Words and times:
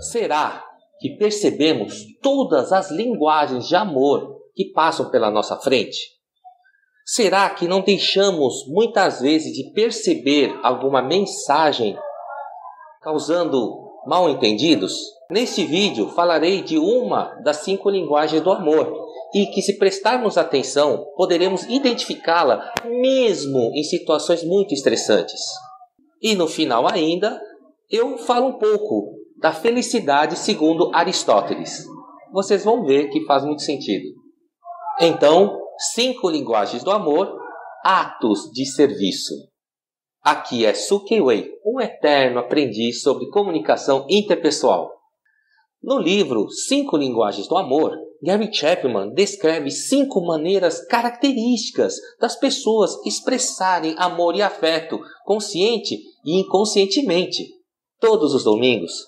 Será 0.00 0.64
que 0.98 1.16
percebemos 1.16 2.04
todas 2.22 2.72
as 2.72 2.90
linguagens 2.90 3.66
de 3.68 3.76
amor 3.76 4.36
que 4.54 4.72
passam 4.72 5.10
pela 5.10 5.30
nossa 5.30 5.56
frente? 5.56 5.98
Será 7.04 7.48
que 7.50 7.68
não 7.68 7.82
deixamos 7.82 8.66
muitas 8.66 9.20
vezes 9.20 9.52
de 9.52 9.70
perceber 9.72 10.58
alguma 10.62 11.00
mensagem 11.00 11.96
causando 13.00 13.76
mal 14.06 14.28
entendidos? 14.28 14.92
Neste 15.30 15.64
vídeo 15.64 16.08
falarei 16.08 16.62
de 16.62 16.78
uma 16.78 17.34
das 17.42 17.58
cinco 17.58 17.90
linguagens 17.90 18.42
do 18.42 18.50
amor 18.50 19.06
e 19.34 19.46
que, 19.46 19.60
se 19.60 19.78
prestarmos 19.78 20.38
atenção, 20.38 21.04
poderemos 21.16 21.64
identificá-la 21.64 22.72
mesmo 22.84 23.70
em 23.74 23.82
situações 23.82 24.42
muito 24.42 24.72
estressantes. 24.72 25.40
E 26.22 26.34
no 26.34 26.46
final, 26.46 26.88
ainda, 26.88 27.40
eu 27.90 28.18
falo 28.18 28.48
um 28.48 28.58
pouco 28.58 29.15
da 29.38 29.52
felicidade 29.52 30.36
segundo 30.36 30.90
Aristóteles. 30.94 31.86
Vocês 32.32 32.64
vão 32.64 32.84
ver 32.84 33.08
que 33.08 33.24
faz 33.24 33.44
muito 33.44 33.62
sentido. 33.62 34.08
Então, 35.00 35.60
cinco 35.94 36.28
linguagens 36.28 36.82
do 36.82 36.90
amor, 36.90 37.32
atos 37.84 38.50
de 38.52 38.64
serviço. 38.66 39.34
Aqui 40.22 40.64
é 40.66 40.74
Sukeiwei, 40.74 41.50
um 41.64 41.80
eterno 41.80 42.40
aprendiz 42.40 43.02
sobre 43.02 43.30
comunicação 43.30 44.06
interpessoal. 44.08 44.90
No 45.82 45.98
livro 45.98 46.50
Cinco 46.50 46.96
Linguagens 46.96 47.46
do 47.46 47.56
Amor, 47.56 47.96
Gary 48.20 48.52
Chapman 48.52 49.12
descreve 49.12 49.70
cinco 49.70 50.20
maneiras 50.20 50.84
características 50.86 51.94
das 52.18 52.34
pessoas 52.34 52.96
expressarem 53.06 53.94
amor 53.98 54.34
e 54.34 54.42
afeto, 54.42 54.98
consciente 55.24 55.96
e 56.24 56.40
inconscientemente. 56.40 57.46
Todos 58.00 58.34
os 58.34 58.42
domingos, 58.42 59.04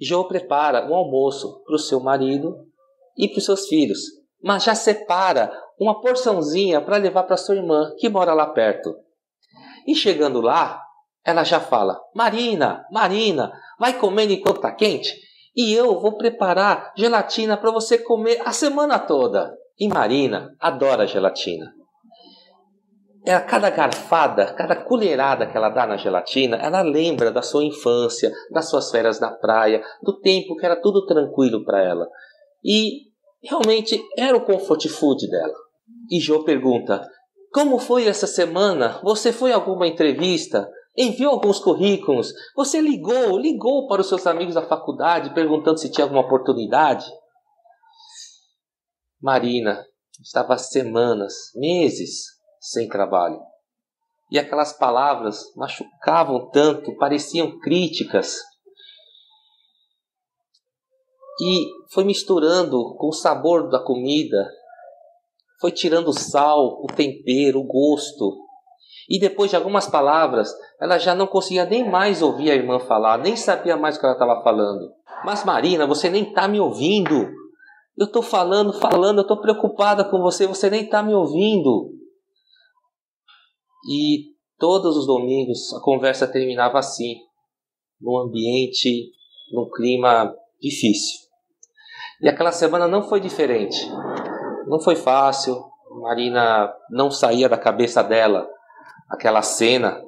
Joe 0.00 0.26
prepara 0.28 0.86
um 0.88 0.94
almoço 0.94 1.62
para 1.64 1.74
o 1.74 1.78
seu 1.78 2.00
marido 2.00 2.56
e 3.16 3.28
para 3.28 3.38
os 3.38 3.44
seus 3.44 3.66
filhos, 3.66 3.98
mas 4.42 4.64
já 4.64 4.74
separa 4.74 5.52
uma 5.78 6.00
porçãozinha 6.00 6.80
para 6.80 6.96
levar 6.96 7.24
para 7.24 7.36
sua 7.36 7.56
irmã 7.56 7.92
que 7.98 8.08
mora 8.08 8.32
lá 8.32 8.46
perto. 8.46 8.94
E 9.86 9.94
chegando 9.94 10.40
lá, 10.40 10.80
ela 11.24 11.44
já 11.44 11.60
fala: 11.60 12.00
Marina, 12.14 12.84
Marina, 12.90 13.52
vai 13.78 13.98
comendo 13.98 14.32
enquanto 14.32 14.56
está 14.56 14.72
quente? 14.72 15.14
E 15.56 15.72
eu 15.72 15.98
vou 16.00 16.16
preparar 16.16 16.92
gelatina 16.96 17.56
para 17.56 17.72
você 17.72 17.98
comer 17.98 18.40
a 18.44 18.52
semana 18.52 18.98
toda. 18.98 19.52
E 19.78 19.88
Marina 19.88 20.54
adora 20.60 21.06
gelatina. 21.06 21.72
Ela, 23.28 23.42
cada 23.42 23.68
garfada, 23.68 24.54
cada 24.54 24.74
colherada 24.74 25.46
que 25.46 25.54
ela 25.54 25.68
dá 25.68 25.86
na 25.86 25.98
gelatina, 25.98 26.56
ela 26.56 26.80
lembra 26.80 27.30
da 27.30 27.42
sua 27.42 27.62
infância, 27.62 28.32
das 28.50 28.70
suas 28.70 28.90
férias 28.90 29.20
na 29.20 29.30
praia, 29.30 29.84
do 30.02 30.18
tempo 30.18 30.56
que 30.56 30.64
era 30.64 30.80
tudo 30.80 31.04
tranquilo 31.04 31.62
para 31.62 31.78
ela. 31.82 32.08
E 32.64 33.02
realmente 33.42 34.02
era 34.16 34.34
o 34.34 34.46
comfort 34.46 34.88
food 34.88 35.28
dela. 35.28 35.52
E 36.10 36.18
Jo 36.18 36.42
pergunta: 36.42 37.06
Como 37.52 37.78
foi 37.78 38.06
essa 38.06 38.26
semana? 38.26 38.98
Você 39.04 39.30
foi 39.30 39.52
a 39.52 39.56
alguma 39.56 39.86
entrevista? 39.86 40.66
Enviou 40.96 41.32
alguns 41.32 41.58
currículos? 41.58 42.32
Você 42.56 42.80
ligou, 42.80 43.38
ligou 43.38 43.86
para 43.88 44.00
os 44.00 44.08
seus 44.08 44.26
amigos 44.26 44.54
da 44.54 44.62
faculdade 44.62 45.34
perguntando 45.34 45.78
se 45.78 45.92
tinha 45.92 46.06
alguma 46.06 46.22
oportunidade? 46.22 47.04
Marina 49.20 49.84
estava 50.18 50.56
semanas, 50.56 51.34
meses 51.54 52.37
sem 52.60 52.88
trabalho. 52.88 53.40
E 54.30 54.38
aquelas 54.38 54.72
palavras 54.72 55.54
machucavam 55.56 56.50
tanto, 56.50 56.96
pareciam 56.96 57.58
críticas. 57.58 58.36
E 61.40 61.66
foi 61.92 62.04
misturando 62.04 62.94
com 62.96 63.08
o 63.08 63.12
sabor 63.12 63.70
da 63.70 63.82
comida, 63.82 64.50
foi 65.60 65.72
tirando 65.72 66.08
o 66.08 66.12
sal, 66.12 66.82
o 66.82 66.86
tempero, 66.86 67.60
o 67.60 67.66
gosto. 67.66 68.48
E 69.08 69.18
depois 69.18 69.50
de 69.50 69.56
algumas 69.56 69.86
palavras, 69.86 70.52
ela 70.80 70.98
já 70.98 71.14
não 71.14 71.26
conseguia 71.26 71.64
nem 71.64 71.88
mais 71.88 72.20
ouvir 72.20 72.50
a 72.50 72.54
irmã 72.54 72.78
falar, 72.78 73.18
nem 73.18 73.36
sabia 73.36 73.76
mais 73.76 73.96
o 73.96 74.00
que 74.00 74.06
ela 74.06 74.14
estava 74.14 74.42
falando. 74.42 74.92
Mas 75.24 75.44
Marina, 75.44 75.86
você 75.86 76.10
nem 76.10 76.24
está 76.24 76.46
me 76.46 76.60
ouvindo. 76.60 77.28
Eu 77.96 78.06
estou 78.06 78.22
falando, 78.22 78.72
falando, 78.72 79.18
eu 79.18 79.22
estou 79.22 79.40
preocupada 79.40 80.04
com 80.04 80.20
você, 80.20 80.46
você 80.46 80.68
nem 80.68 80.84
está 80.84 81.02
me 81.02 81.14
ouvindo. 81.14 81.97
E 83.86 84.34
todos 84.58 84.96
os 84.96 85.06
domingos 85.06 85.72
a 85.74 85.80
conversa 85.80 86.26
terminava 86.26 86.78
assim, 86.78 87.16
num 88.00 88.18
ambiente, 88.18 89.10
num 89.52 89.68
clima 89.70 90.34
difícil. 90.60 91.28
E 92.20 92.28
aquela 92.28 92.52
semana 92.52 92.88
não 92.88 93.02
foi 93.02 93.20
diferente. 93.20 93.78
Não 94.66 94.80
foi 94.80 94.96
fácil. 94.96 95.64
Marina 96.00 96.72
não 96.90 97.10
saía 97.10 97.48
da 97.48 97.58
cabeça 97.58 98.02
dela 98.02 98.48
aquela 99.08 99.42
cena, 99.42 100.02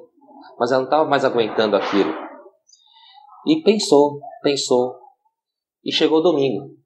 mas 0.59 0.71
ela 0.71 0.81
não 0.81 0.85
estava 0.87 1.09
mais 1.09 1.25
aguentando 1.25 1.75
aquilo. 1.75 2.13
E 3.47 3.61
pensou, 3.63 4.19
pensou, 4.43 4.95
e 5.83 5.91
chegou 5.91 6.21
domingo. 6.21 6.77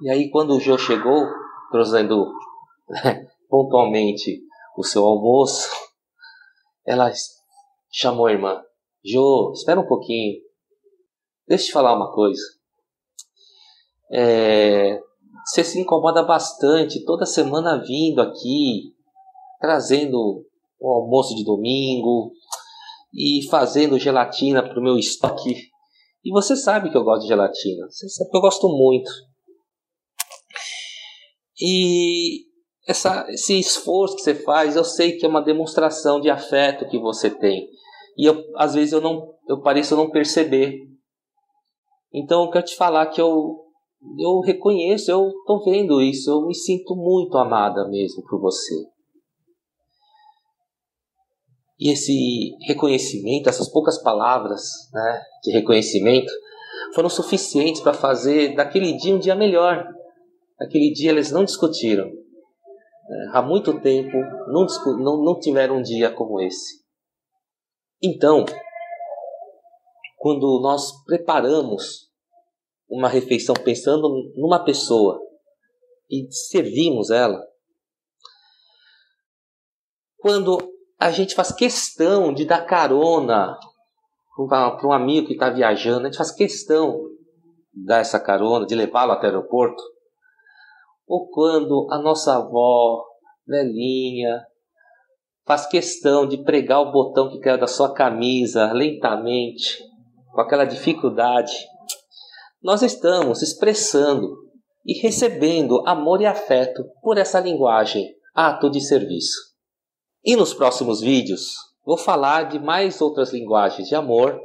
E 0.00 0.10
aí, 0.10 0.30
quando 0.30 0.54
o 0.54 0.60
Jô 0.60 0.78
chegou, 0.78 1.26
trazendo 1.70 2.32
pontualmente 3.50 4.42
o 4.76 4.84
seu 4.84 5.04
almoço, 5.04 5.68
ela 6.86 7.12
chamou 7.92 8.26
a 8.26 8.32
irmã: 8.32 8.62
Jô, 9.04 9.52
espera 9.54 9.80
um 9.80 9.86
pouquinho, 9.86 10.40
deixa 11.48 11.64
eu 11.64 11.66
te 11.68 11.72
falar 11.72 11.94
uma 11.94 12.12
coisa. 12.12 12.42
É, 14.12 15.00
você 15.46 15.64
se 15.64 15.80
incomoda 15.80 16.22
bastante 16.22 17.04
toda 17.04 17.24
semana 17.24 17.82
vindo 17.82 18.20
aqui, 18.20 18.92
trazendo 19.60 20.44
o 20.78 20.88
almoço 20.88 21.34
de 21.34 21.44
domingo 21.44 22.32
e 23.14 23.46
fazendo 23.48 23.98
gelatina 23.98 24.62
para 24.62 24.78
o 24.78 24.82
meu 24.82 24.98
estoque. 24.98 25.68
E 26.24 26.30
você 26.30 26.54
sabe 26.56 26.90
que 26.90 26.96
eu 26.96 27.04
gosto 27.04 27.22
de 27.22 27.28
gelatina, 27.28 27.86
você 27.88 28.08
sabe 28.08 28.30
que 28.30 28.36
eu 28.36 28.42
gosto 28.42 28.68
muito. 28.68 29.10
E 31.58 32.49
essa, 32.90 33.24
esse 33.28 33.58
esforço 33.58 34.16
que 34.16 34.22
você 34.22 34.34
faz, 34.34 34.74
eu 34.74 34.84
sei 34.84 35.12
que 35.12 35.24
é 35.24 35.28
uma 35.28 35.42
demonstração 35.42 36.20
de 36.20 36.28
afeto 36.28 36.88
que 36.88 36.98
você 36.98 37.30
tem. 37.30 37.68
E 38.18 38.26
eu, 38.26 38.42
às 38.56 38.74
vezes 38.74 38.92
eu 38.92 39.00
não, 39.00 39.32
eu 39.48 39.62
pareço 39.62 39.96
não 39.96 40.10
perceber. 40.10 40.76
Então 42.12 42.44
eu 42.44 42.50
quero 42.50 42.64
te 42.64 42.74
falar 42.74 43.06
que 43.06 43.20
eu, 43.20 43.64
eu 44.18 44.40
reconheço, 44.40 45.08
eu 45.08 45.28
estou 45.28 45.64
vendo 45.64 46.02
isso, 46.02 46.30
eu 46.30 46.46
me 46.46 46.54
sinto 46.54 46.96
muito 46.96 47.38
amada 47.38 47.88
mesmo 47.88 48.24
por 48.24 48.40
você. 48.40 48.74
E 51.78 51.92
esse 51.92 52.56
reconhecimento, 52.66 53.48
essas 53.48 53.70
poucas 53.70 54.02
palavras 54.02 54.62
né, 54.92 55.22
de 55.44 55.52
reconhecimento, 55.52 56.30
foram 56.92 57.08
suficientes 57.08 57.80
para 57.80 57.94
fazer 57.94 58.54
daquele 58.56 58.94
dia 58.94 59.14
um 59.14 59.18
dia 59.18 59.36
melhor. 59.36 59.86
Aquele 60.60 60.92
dia 60.92 61.10
eles 61.10 61.30
não 61.30 61.44
discutiram. 61.44 62.10
Há 63.32 63.42
muito 63.42 63.80
tempo 63.80 64.16
não, 64.48 64.66
não, 64.98 65.24
não 65.24 65.38
tiveram 65.38 65.78
um 65.78 65.82
dia 65.82 66.10
como 66.12 66.40
esse. 66.40 66.80
Então, 68.02 68.44
quando 70.16 70.60
nós 70.62 70.92
preparamos 71.04 72.08
uma 72.88 73.08
refeição 73.08 73.54
pensando 73.54 74.08
numa 74.36 74.64
pessoa 74.64 75.20
e 76.10 76.30
servimos 76.30 77.10
ela, 77.10 77.40
quando 80.18 80.58
a 80.98 81.10
gente 81.10 81.34
faz 81.34 81.50
questão 81.50 82.32
de 82.32 82.44
dar 82.44 82.66
carona 82.66 83.58
para 84.48 84.86
um 84.86 84.92
amigo 84.92 85.26
que 85.26 85.32
está 85.32 85.50
viajando, 85.50 86.02
a 86.02 86.04
gente 86.04 86.18
faz 86.18 86.30
questão 86.30 87.00
de 87.72 87.84
dar 87.86 87.98
essa 87.98 88.20
carona, 88.20 88.66
de 88.66 88.74
levá-lo 88.74 89.12
até 89.12 89.26
o 89.26 89.30
aeroporto. 89.30 89.82
Ou 91.10 91.28
quando 91.28 91.88
a 91.90 91.98
nossa 91.98 92.36
avó, 92.36 93.04
velhinha, 93.44 94.46
faz 95.44 95.66
questão 95.66 96.24
de 96.24 96.38
pregar 96.44 96.80
o 96.80 96.92
botão 96.92 97.28
que 97.28 97.40
caiu 97.40 97.58
da 97.58 97.66
sua 97.66 97.92
camisa 97.92 98.72
lentamente, 98.72 99.82
com 100.32 100.40
aquela 100.40 100.64
dificuldade, 100.64 101.52
nós 102.62 102.82
estamos 102.82 103.42
expressando 103.42 104.36
e 104.86 105.00
recebendo 105.00 105.82
amor 105.84 106.20
e 106.20 106.26
afeto 106.26 106.84
por 107.02 107.18
essa 107.18 107.40
linguagem, 107.40 108.14
ato 108.32 108.70
de 108.70 108.80
serviço. 108.80 109.36
E 110.24 110.36
nos 110.36 110.54
próximos 110.54 111.00
vídeos 111.00 111.54
vou 111.84 111.96
falar 111.96 112.44
de 112.44 112.60
mais 112.60 113.00
outras 113.00 113.32
linguagens 113.32 113.88
de 113.88 113.96
amor 113.96 114.40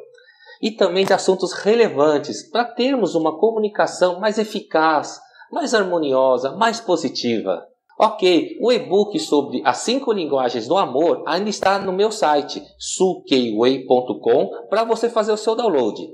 e 0.59 0.71
também 0.71 1.05
de 1.05 1.13
assuntos 1.13 1.53
relevantes 1.53 2.49
para 2.49 2.65
termos 2.65 3.13
uma 3.13 3.37
comunicação 3.37 4.19
mais 4.19 4.39
eficaz, 4.39 5.19
mais 5.51 5.73
harmoniosa, 5.73 6.51
mais 6.51 6.79
positiva. 6.79 7.65
Ok, 7.97 8.57
o 8.59 8.73
e-book 8.73 9.17
sobre 9.19 9.61
as 9.63 9.77
cinco 9.77 10.11
linguagens 10.11 10.67
do 10.67 10.75
amor 10.75 11.23
ainda 11.25 11.49
está 11.49 11.79
no 11.79 11.93
meu 11.93 12.11
site 12.11 12.61
sukeiway.com 12.77 14.67
para 14.69 14.83
você 14.83 15.09
fazer 15.09 15.31
o 15.31 15.37
seu 15.37 15.55
download. 15.55 16.05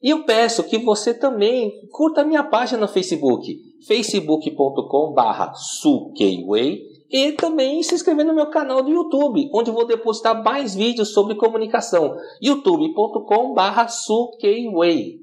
E 0.00 0.10
eu 0.10 0.24
peço 0.24 0.62
que 0.62 0.78
você 0.78 1.12
também 1.12 1.72
curta 1.90 2.20
a 2.20 2.24
minha 2.24 2.44
página 2.44 2.82
no 2.82 2.86
Facebook, 2.86 3.58
facebook.com.br 3.88 5.54
sukeyway 5.54 6.80
e 7.10 7.32
também 7.32 7.82
se 7.82 7.96
inscrever 7.96 8.24
no 8.24 8.34
meu 8.34 8.48
canal 8.50 8.82
do 8.82 8.90
YouTube, 8.90 9.50
onde 9.52 9.72
vou 9.72 9.84
depositar 9.84 10.44
mais 10.44 10.76
vídeos 10.76 11.12
sobre 11.12 11.34
comunicação, 11.34 12.14
youtube.com.br 12.40 13.88
sukeyway. 13.88 15.18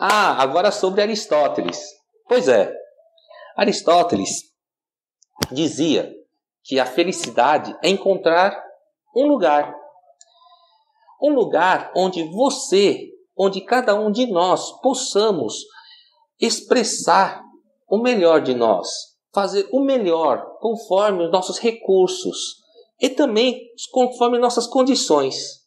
Ah, 0.00 0.42
agora 0.42 0.72
sobre 0.72 1.02
Aristóteles. 1.02 1.80
Pois 2.26 2.48
é, 2.48 2.72
Aristóteles 3.56 4.52
dizia 5.52 6.12
que 6.62 6.80
a 6.80 6.86
felicidade 6.86 7.76
é 7.82 7.88
encontrar 7.88 8.62
um 9.14 9.26
lugar. 9.26 9.74
Um 11.22 11.34
lugar 11.34 11.92
onde 11.96 12.24
você, 12.24 13.10
onde 13.36 13.60
cada 13.60 13.94
um 13.94 14.10
de 14.10 14.26
nós 14.26 14.72
possamos 14.80 15.54
expressar 16.40 17.42
o 17.88 17.98
melhor 17.98 18.42
de 18.42 18.54
nós, 18.54 18.88
fazer 19.32 19.68
o 19.72 19.80
melhor 19.80 20.44
conforme 20.58 21.24
os 21.24 21.30
nossos 21.30 21.58
recursos 21.58 22.56
e 23.00 23.08
também 23.08 23.60
conforme 23.92 24.38
nossas 24.38 24.66
condições. 24.66 25.62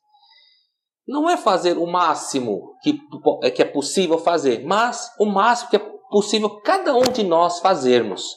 Não 1.07 1.29
é 1.29 1.37
fazer 1.37 1.77
o 1.77 1.87
máximo 1.87 2.73
que, 2.81 2.99
que 3.55 3.61
é 3.61 3.65
possível 3.65 4.17
fazer, 4.17 4.65
mas 4.65 5.09
o 5.17 5.25
máximo 5.25 5.69
que 5.69 5.77
é 5.77 5.96
possível 6.09 6.59
cada 6.61 6.95
um 6.95 7.03
de 7.03 7.23
nós 7.23 7.59
fazermos. 7.59 8.35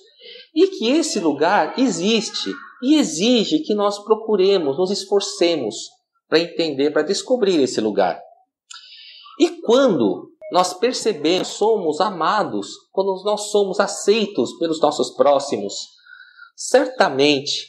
E 0.55 0.67
que 0.69 0.91
esse 0.91 1.21
lugar 1.21 1.79
existe 1.79 2.53
e 2.83 2.97
exige 2.97 3.61
que 3.61 3.75
nós 3.75 3.99
procuremos, 3.99 4.79
nos 4.79 4.91
esforcemos 4.91 5.77
para 6.29 6.41
entender, 6.41 6.91
para 6.91 7.03
descobrir 7.03 7.61
esse 7.63 7.81
lugar. 7.81 8.21
E 9.39 9.61
quando 9.63 10.31
nós 10.53 10.75
percebemos, 10.75 11.49
somos 11.49 12.01
amados, 12.01 12.69
quando 12.93 13.23
nós 13.25 13.51
somos 13.51 13.79
aceitos 13.79 14.57
pelos 14.59 14.81
nossos 14.81 15.11
próximos, 15.15 15.75
certamente 16.57 17.69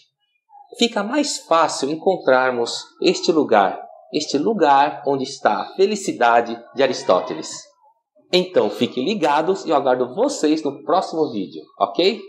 fica 0.78 1.04
mais 1.04 1.40
fácil 1.40 1.90
encontrarmos 1.90 2.84
este 3.02 3.32
lugar, 3.32 3.82
este 4.14 4.38
lugar 4.38 5.04
onde 5.06 5.24
está 5.24 5.62
a 5.62 5.76
felicidade 5.76 6.58
de 6.76 6.84
Aristóteles. 6.84 7.71
Então 8.32 8.70
fiquem 8.70 9.04
ligados 9.06 9.66
e 9.66 9.70
eu 9.70 9.76
aguardo 9.76 10.14
vocês 10.16 10.64
no 10.64 10.84
próximo 10.84 11.32
vídeo, 11.32 11.62
ok? 11.78 12.22